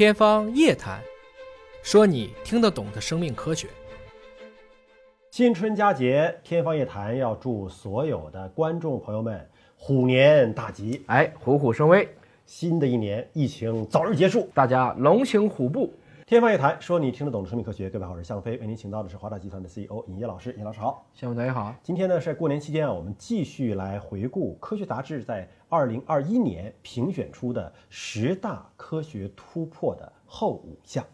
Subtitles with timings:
[0.00, 0.98] 天方夜谭，
[1.82, 3.68] 说你听得懂的生命科学。
[5.30, 9.46] 新春佳节，天方夜谭要祝所有的观众朋友们
[9.76, 12.08] 虎年大吉，哎，虎虎生威，
[12.46, 14.48] 新的一年疫情早日结束。
[14.54, 15.92] 大家龙行虎步。
[16.30, 17.90] 天方夜谭，说你听得懂的生命科学。
[17.90, 20.54] 各位好，我是向飞，为您请到的是华大集团的 CEO 尹烨老师。
[20.56, 21.74] 尹老师好，向飞大家好。
[21.82, 31.04] 今天呢是过年期间啊，我们继续来回顾《科学杂志》在二零二一年评选出的十大科学突破的后五项。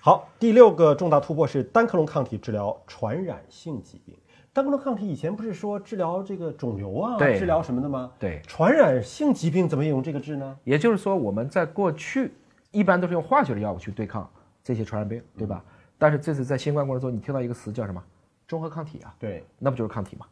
[0.00, 4.14] 好，第六个重大突破是单克隆抗体治疗传染性疾病。
[4.52, 8.12] 单克隆抗体以前不是说治疗这个肿瘤啊，对治疗什么的吗？
[8.18, 10.58] 对传染性疾病怎么也用这个治呢？
[10.62, 12.34] 也就是说，我们在过去
[12.70, 14.30] 一般都是用化学的药物去对抗
[14.68, 15.64] 这些传染病，对吧？
[15.96, 18.02] 但是这次在新冠过程中，你听到一个词叫什么？
[18.46, 20.26] 中和抗体啊，对，那不就是抗体吗？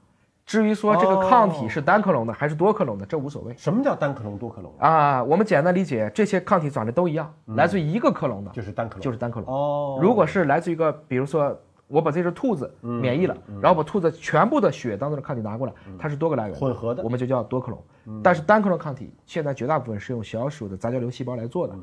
[0.44, 4.70] 至于说这个抗体是单克隆的还是多克隆的，这无所谓什么叫单克隆、多克隆？
[4.78, 5.24] 啊。
[5.24, 9.48] 我们简单理解，这些抗体长得都一样，来自于一个克隆的就是单克隆，就是单克隆。
[9.48, 9.98] 哦。
[10.02, 17.82] 如果是来自于一个，比如说我把这只兔子免疫了，然后把兔子全部的血当中的抗体拿过来，它是多个来源混合的我们就叫多克隆。
[18.22, 21.74] 但是单克隆抗体现在绝大部分是用小鼠的杂交瘤细胞来做的。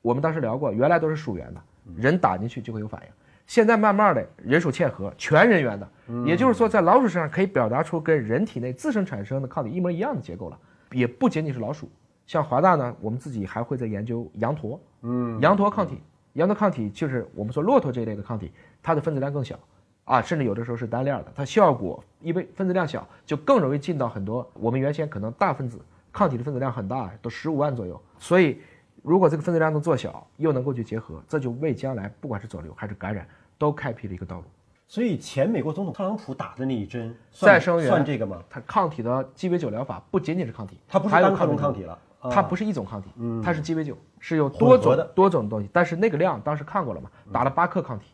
[0.00, 1.60] 我们当时聊过，原来都是鼠源的，
[1.96, 3.08] 人打进去就会有反应。
[3.46, 5.88] 现在慢慢的人手嵌合，全人员的，
[6.24, 10.58] 也就是说在老鼠身上可以表达出跟人体内自身产生的抗体一模一样的结构了，
[10.92, 11.90] 也不仅仅是老鼠。
[12.24, 16.00] 像华大呢，我们自己还会在研究羊驼，嗯，羊驼抗体，
[16.34, 19.58] 羊驼抗体就是我们说骆驼这一类的抗体，它的分子量更小，
[20.04, 25.80] 啊，甚至有的时候是单链的，它效果因为分子量小，就更容易进到很多我们原先可能大分子
[26.12, 28.60] 抗体的分子量很大，都十五万左右，所以
[29.02, 33.26] 如果这个分子量能做小，又能够去结合，这就为将来不管是肿瘤还是感染，
[33.58, 34.44] 都开辟了一个道路。
[34.86, 38.42] 所以前美国总统特朗普打的那一针算再生元算这个吗？
[38.48, 43.10] 它抗体的鸡尾酒疗法不仅仅是抗体，它不是单克隆抗体体了，啊它不是一种抗体，
[43.42, 48.06] 它是鸡尾酒，是有多种的多种东西，但是那个量当时看过了嘛，打了八克抗体，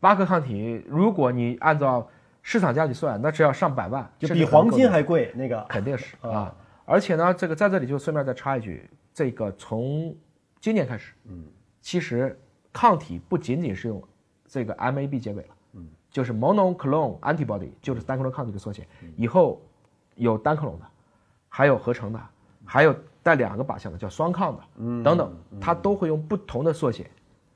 [0.00, 2.08] 八克抗体，如果你按照
[2.40, 5.32] 市场价去算，那只要上百万，就比黄金还贵。
[5.34, 6.54] 那个肯定是啊啊。
[6.84, 10.14] 而且呢，这个在这里就顺便再插一句，这个从
[10.60, 11.44] 今年开始，嗯，
[11.80, 12.38] 其实
[12.72, 14.02] 抗体不仅仅是用
[14.46, 18.86] 这个 MAB 结尾了，嗯，就是 monoclonal antibody，就是单克隆抗体的缩写，
[19.16, 19.60] 以后
[20.14, 20.86] 有单克隆的，
[21.48, 22.20] 还有合成的，
[22.64, 27.10] 还有带两个靶向的叫双抗的，嗯，等等，它都会用不同的缩写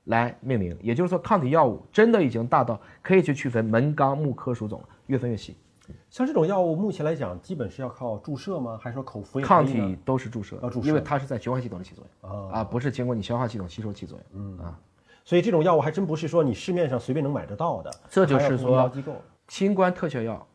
[0.05, 0.77] 来命名。
[0.83, 5.56] 也就是说，抗体药物真的已经大到可以去区分门纲目科属种了，越分越细。
[6.11, 8.79] 像这种药物，目前来讲，基本是要靠注射吗？
[8.83, 14.41] 还是说口服抗体都是注射要注，射因为它是在循环系统里起作用啊啊，不是经过你消化系统吸收起作用。
[14.41, 14.79] 嗯啊，
[15.25, 19.15] 所以这种药物还真不是说你市面上随便能买得到的，这就是还要通过医疗机构。
[19.49, 20.47] 新冠特效药，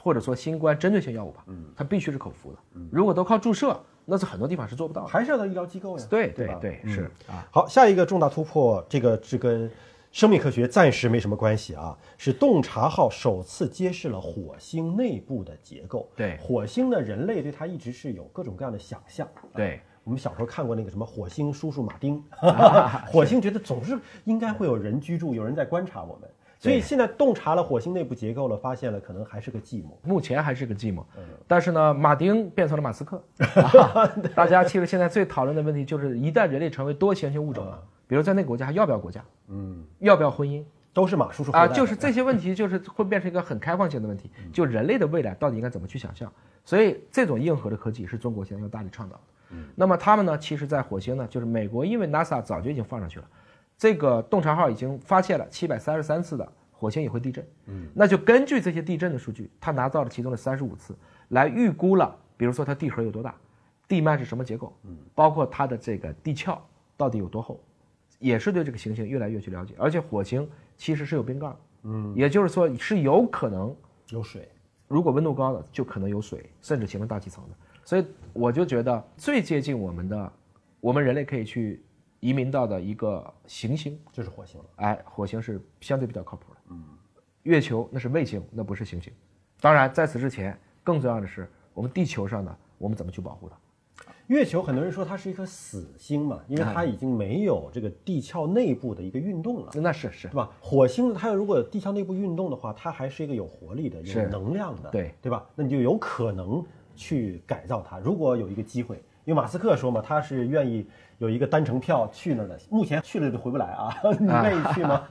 [0.00, 2.58] 或者说新冠针对性药物吧，嗯，它必须是口服的。
[2.90, 5.08] 如果都靠注射，那是很多地方是做不到的。
[5.08, 6.06] 还是要到医疗机构呀。
[6.08, 9.70] 对对对，是啊，好，下一个重大突破，这个是跟
[10.12, 16.08] 生命科学暂时没什么关系啊，是洞察号首次揭示了火星内部的结构。
[16.14, 19.26] 对火星呢，人类对它一直是有各种各样的想象。
[19.54, 19.80] 对。
[20.04, 22.20] 我们小时候看过那个什么火星叔叔马丁，
[23.06, 29.90] 火星觉得总是应该会有人居住，有人在观察我们，所以现在洞察了火星内部结构了，发现了可能还是个寂寞。
[30.02, 33.22] 目前还是个寂寞，嗯但是呢，马丁变成了马斯克。
[33.38, 37.80] 啊大家其实现在最讨论的问题就是，一旦人类成为多行星物种了，
[38.12, 40.62] 比如在那个国家还要不要国家，嗯，要不要婚姻
[40.92, 41.66] 都是马叔叔啊？
[41.66, 46.30] 就是这些问题，就是会变成一个很开放性的问题，就人类的未来到底应该怎么去想象？
[46.62, 49.56] 所以这种硬核的科技是中国现在要大力倡导的。
[49.74, 53.26] 那么他们呢，其实在火星呢，就是美国，因为 NASA 早就已经放上去了，
[53.78, 57.42] 这个洞察号已经发现了七百三十三次的火星也会地震。
[57.64, 60.94] 嗯，那就根据这些地震的数据，他拿到了其中的三十五次，
[61.28, 63.34] 来预估了，比如说它地核有多大，
[63.88, 66.58] 地幔是什么结构，嗯，包括它的这个地壳
[66.94, 67.58] 到底有多厚，
[68.22, 69.74] 也是对这个行星越来越去了解。
[69.76, 73.76] 而且火星其实是有冰盖，嗯，也就是说是有可能
[74.08, 74.48] 有水。
[74.88, 77.56] 如果温度高了，就可能有水，甚至形成大气层的。
[77.84, 80.32] 所以我就觉得最接近我们的，
[80.80, 81.82] 我们人类可以去
[82.20, 84.66] 移民到的一个行星，就是火星了。
[84.76, 86.60] 哎，火星是相对比较靠谱的。
[86.70, 86.84] 嗯，
[87.42, 89.12] 月球那是卫星，那不是行星。
[89.60, 93.56] 当然，在此之前，更重要的是我们地球上的我们怎么去保护它。
[94.28, 100.50] 月球很多人说它是一颗死星嘛，因为它已经没有这个地壳内部的一个运动了，那是是对吧？
[100.60, 105.44] 火星呢，它如果地壳内部运动的话，它还是一个有活力的、有能量的，对对吧？
[105.54, 106.64] 那你就有可能
[106.94, 107.98] 去改造它。
[107.98, 110.86] 如果有一个机会，因为马斯克说嘛，他是愿意
[111.18, 115.06] 有一个单程票去那儿的，目前去了就回不来啊， 你愿意去吗？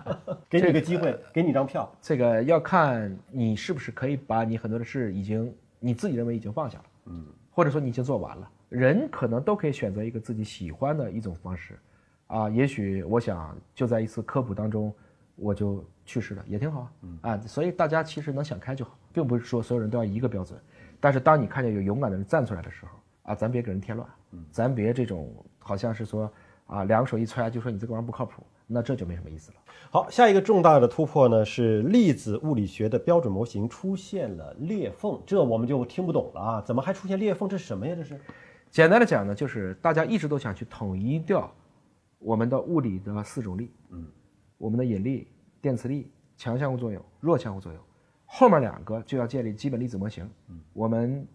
[0.49, 8.49] 给你一个机会，给你一张票，这个要看你是不是可以把你很多的事已经你自己认为已经放下了，嗯，或者说你已经做完了。
[8.71, 11.77] 人可能都可以选择一个自己喜欢的一种方式，
[12.27, 14.94] 啊，也许我想就在一次科普当中
[15.35, 16.91] 我就去世了，也挺好啊。
[17.21, 20.57] 啊，所以大家其实能想开就好，并不是说所有人都要一个标准。
[21.01, 22.91] 但是当你看见有勇敢的人站出来的时候，
[23.23, 24.07] 啊，咱别给人添乱，
[24.51, 25.29] 咱别这种
[25.59, 26.31] 好像是说
[26.65, 29.57] 啊两手一揣就说你这个玩意儿不靠谱，那这就没什么意思了。
[29.89, 36.63] 好，下一个重大的突破呢是粒子物理学的标准模型出现了裂缝，这我们就听不懂了啊！
[36.65, 37.50] 怎么还出现裂缝？
[37.50, 37.94] 这是什么呀？
[37.94, 38.18] 这是？
[38.71, 41.53] 简单的讲呢，就是大家一直都想去统一掉
[42.18, 44.07] 我们的物理的四种力，嗯，
[44.57, 45.27] 我们的引力、
[45.62, 47.81] 电磁力、强相互作用、弱相互作用，
[48.25, 50.27] 后面两个就要建立基本粒子模型。
[50.47, 51.27] 嗯，我们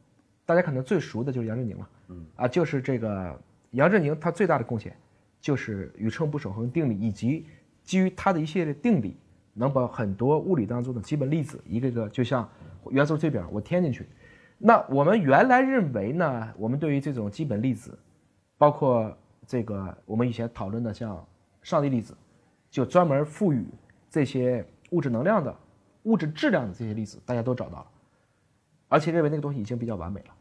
[0.44, 3.38] 大家可能最熟的就是杨振宁了，嗯，啊，就是这个
[3.70, 4.96] 杨振宁他最大的贡献
[5.40, 7.46] 就是宇称不守恒定理以及。
[7.84, 9.16] 基于他的一系列定理，
[9.52, 12.48] 能把很多物理当中的基本粒子一个个就像
[12.90, 14.04] 元素最表我添进去。
[14.58, 17.98] 那我们原来认为呢，我们对于这种基本粒子，
[18.56, 19.16] 包括
[19.46, 21.24] 这个我们以前讨论的像
[21.62, 22.16] 上帝粒子，
[22.70, 23.64] 就专门赋予
[24.10, 25.54] 这些物质能量的
[26.04, 27.86] 物质质量的这些粒子，大家都找到了，
[28.88, 30.34] 而且认为那个东西已经比较完美了。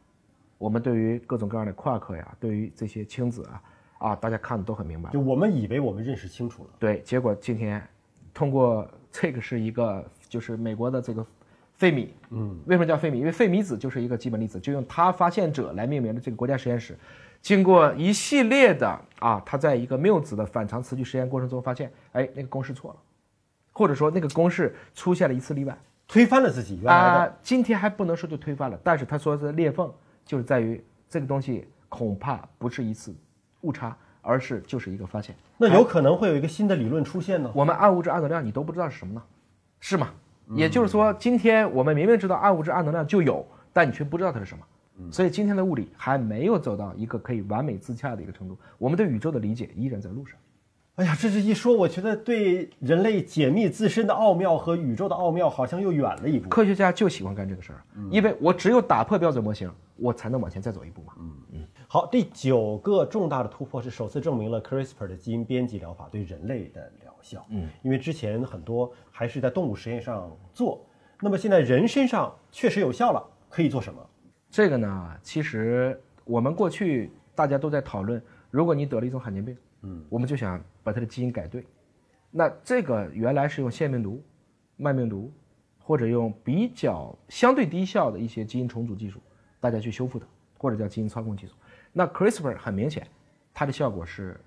[0.57, 3.61] 我们对于各种各样的夸克呀，对于这些轻子啊。
[3.97, 5.09] 啊，大家看的都很明白。
[5.11, 7.81] 就我们以为我们认识清楚了，对，结果今天
[8.33, 11.25] 通过这个是一个，就是美国的这个
[11.85, 13.19] 费米，嗯，为什么叫费米？
[13.19, 16.97] 因为费米子就是一个基本粒子，就用他发现者来命名的这个国家实验室，
[17.43, 22.97] 经过一系列的啊，他在一个缪子的反常磁矩实验过程中发现，哎，那个公式错了，
[23.71, 25.77] 或者说那个公式出现了一次例外，
[26.07, 27.37] 推翻了自己原来的。
[27.43, 29.93] 今天还不能说就推翻了，但是他说的裂缝
[30.25, 33.13] 就是在于这个东西恐怕不是一次。
[33.61, 35.35] 误差，而是就是一个发现。
[35.57, 37.51] 那有可能会有一个新的理论出现呢？
[37.53, 39.21] 我们暗物质、暗能量，你都不知道是什么呢？
[39.79, 40.11] 是吗？
[40.53, 44.63] 也就是说，今天我们明明知道暗物质、暗能量就有，但你却不知道它是什么。
[45.11, 48.57] 所以今天的物理还没有走到一个可以完美自洽的一个程度。
[48.77, 50.37] 我们对宇宙的理解依然在路上。
[50.95, 56.47] 哎呀，这是一说，我觉得对人类解密自身的奥妙和宇宙的奥妙好像又远了一步。
[56.47, 61.13] 科学家就喜欢干这个事儿，因为我只有打破标准模型，我才能往前再走一步嘛。
[61.19, 61.67] 嗯嗯。
[61.95, 67.45] 好，第九个重大的突破是首次证明了 CRISPR 的基因编辑疗法对人类的疗效。
[67.47, 70.85] 嗯，因为之前很多还是在动物实验上做，
[71.21, 74.05] 那么现在人身上确实有效了，可以做什么？
[74.49, 78.21] 这个呢，其实我们过去大家都在讨论，
[78.51, 79.57] 如果你得了一种罕见病。
[79.83, 81.65] 嗯，我们就想把它的基因改对，
[82.29, 84.21] 那这个原来是用腺病毒、
[84.75, 85.31] 慢病毒，
[85.79, 89.21] 或者用比较相对低效的一些基因重组技术，
[89.61, 90.25] 大家去修复它，
[90.57, 91.53] 或者叫基因操控技术。
[91.97, 93.07] 那 CRISPR 很明显，
[93.53, 94.37] 它的效果是，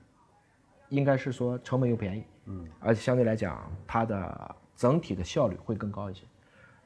[0.91, 6.25] 应该是说成本又便宜，嗯，而且相对来讲，它的整体的效率会更高一些。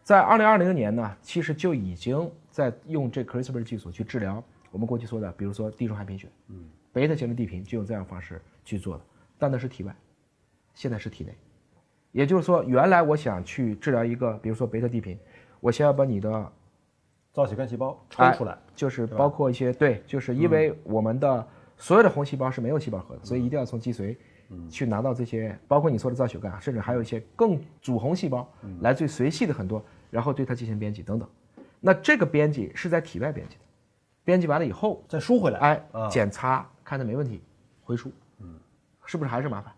[0.05, 6.71] 在二零二零年呢，其实就已经在用这 CRISPR 技术去治疗我们过去说的，比如说地中海贫血，嗯。
[6.93, 9.05] 贝塔型的地贫就用这样方式去做的，
[9.39, 9.97] 但那是体外，
[10.75, 11.35] 现在是体内。
[12.13, 15.19] 也就是说，原来我想去治疗一个，比如说贝塔地贫，
[15.61, 16.53] 我先要把你的
[17.33, 21.47] 造血干细胞抽出来，就是包括一些对，就是因为我们的
[21.77, 24.17] 所有的红细胞是没有细胞核的，所以一定要从脊髓
[24.69, 28.47] 去拿到这些，包括你说的造血干，甚至还有一些更主红细胞，
[28.81, 31.29] 来自于髓系的很多，然后对它进行编辑等等。
[31.81, 33.63] 那这个编辑是在体外编辑的，
[34.25, 36.69] 编辑完了以后再输回来，哎，检查。
[36.85, 37.41] 看它没问题，
[37.85, 38.59] 回输，嗯，
[39.07, 39.73] 是不是还是麻烦？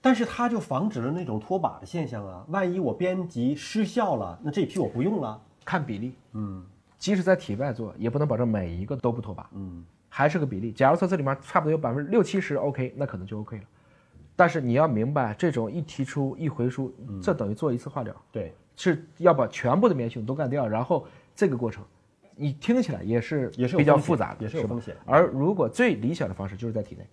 [0.00, 2.46] 但是它就防止了那种脱靶的现象啊。
[2.48, 5.38] 万一我编辑失效了，那这批我不用了。
[5.64, 6.64] 看比例，嗯，
[6.98, 10.72] 即使在体外做，也不能保证每一个都不脱靶，嗯，还是个比例。
[10.72, 13.64] 假如说这里面差不多有百分之六七十 OK，那可能就 OK 了。
[14.34, 21.84] 但是你要明白，这种一提出一回输，这等于做一次化疗，对，是要把全部的免疫系统都干掉，然后这个过程。
[22.38, 24.94] 你听起来也是也是比较复杂的，也是有风险。
[25.06, 27.06] 而如果最理想的方式就是在体内，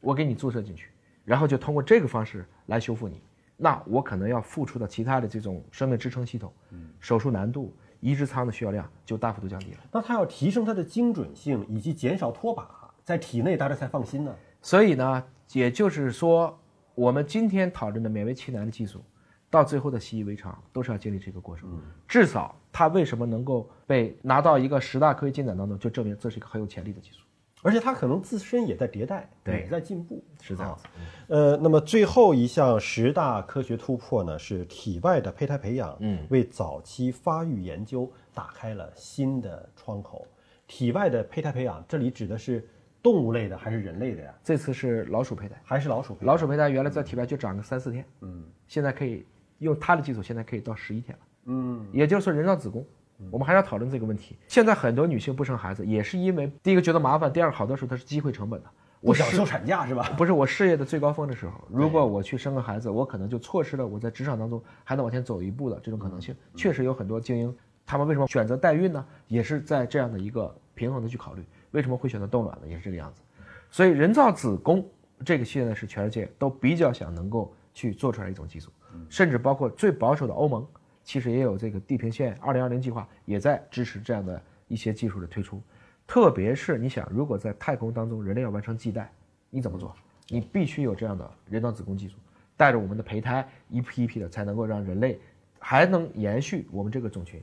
[0.00, 0.90] 我给你注射进去，
[1.24, 3.20] 然后就通过这个方式来修复你，
[3.56, 6.52] 那我可能要付出的其他的这种生命支撑系统、
[7.00, 9.78] 手术难度、移植舱的需要量就大幅度降低了。
[9.92, 12.64] 那它要提升它的精准性以及减少脱靶，
[13.04, 14.34] 在体内大家才放心呢。
[14.60, 16.58] 所以呢，也就是说，
[16.94, 19.02] 我们今天讨论的勉为其难的技术。
[19.50, 21.80] 到最后的习以为常，都是要经历这个过程。
[22.06, 27.20] 至少它为什么能够被拿到一个十大科学进展当中，就证明这是一个很有潜力的技术，
[27.62, 30.84] 而且它可能自身也在迭代，也在进步，是这样子。
[31.28, 40.26] 呃，那么最后一项十大科学突破呢，是体外的胚胎培养，嗯，为早期发育研究打开了新的窗口。
[40.66, 42.66] 体外的胚胎培养，这里指的是
[43.02, 44.34] 动物类的还是人类的呀？
[44.42, 46.16] 这次是老鼠胚胎，还是老鼠？
[46.20, 49.24] 老鼠胚胎原来在体外就长个三四天，嗯，现在可以。
[49.60, 51.24] 用它的技术，现在可以到十一天了。
[51.46, 52.86] 嗯，也就是说人造子宫，
[53.30, 54.36] 我们还要讨论这个问题。
[54.46, 58.70] 现在很多女性不生孩子，也是因为第一个觉得麻烦，第二个好多时候它是机会成本的。
[59.00, 60.10] 我享受产假是吧？
[60.16, 66.34] 不是我事业的最高峰的时候，如果我去生个孩子，我可能就错失了我在职场当中还能往前走一步的这种可能性。
[66.56, 67.56] 确实有很多精英，
[67.86, 69.04] 他们为什么选择代孕呢？
[69.28, 71.44] 也是在这样的一个平衡的去考虑。
[71.70, 72.66] 为什么会选择冻卵呢？
[72.66, 73.22] 也是这个样子。
[73.70, 74.84] 所以人造子宫
[75.24, 78.70] 这个现在是全世界都比较想能够去做出来一种技术，
[79.08, 80.66] 甚至包括最保守的欧盟，
[81.08, 85.58] 其实也有这个地平线二零二零计划，也在支持这样的一些技术的推出。
[86.06, 89.10] 特别是你想，如果在太空当中人类要完成系带，
[89.48, 89.96] 你怎么做？
[90.28, 92.16] 你必须有这样的人造子宫技术，
[92.58, 95.18] 带着我们的胚胎一批一批的，才能够让人类
[95.58, 97.42] 还能延续我们这个种群。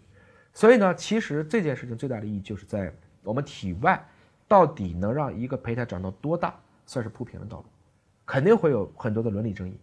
[0.53, 2.93] 所以呢，其实这件事情最大的意义就是在
[3.24, 4.00] 我们体外
[4.48, 6.55] 到底能让一个胚胎长到多大，
[6.86, 7.65] 算是铺平了道路，
[8.27, 9.75] 肯定会有很多的伦理争议。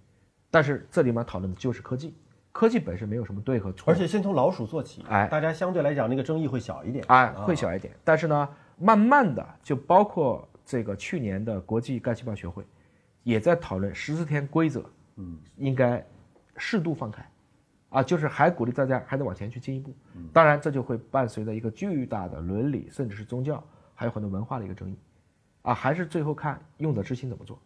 [0.53, 2.15] 但是这里面讨论的就是科技，
[2.53, 5.27] 科技本身没有什么对和错，而且先从老鼠做起，哎。
[5.27, 7.45] 大家相对来讲那个争议会小一点，哎，啊。
[7.45, 7.93] 会小一点。
[8.05, 12.65] 但是呢，慢慢的，就包括这个去年的国际干细胞学会，
[13.23, 14.85] 也在讨论十四天规则，
[15.17, 16.07] 嗯，应该
[16.59, 17.27] 适度放开，
[17.89, 19.95] 啊，就是还鼓励大家还得往前去进一步。
[20.33, 24.99] 当然，这就会伴随着一个巨大的伦理，甚至是宗教，还有很多文化的一个争议，
[25.63, 27.59] 啊，还是最后看用者之心怎么做。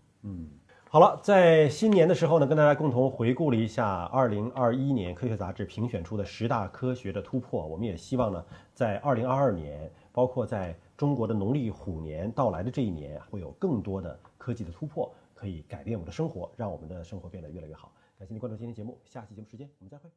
[0.97, 7.67] 好了，在新年的时候呢，跟大家共同回顾了一下二零二一年科学杂志评选出的十大科学的突破。
[7.67, 17.93] 我们也希望呢，在二零二二年，包括在中国的农历虎年到来的这一年，会有更多的科技的突破，可以改变我们的生活，让我们的生活变得越来越好。
[18.19, 20.09] 感谢您关注今天节目，下期节目时间我们再会。